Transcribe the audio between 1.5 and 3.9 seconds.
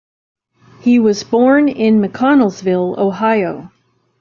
in McConnelsville, Ohio.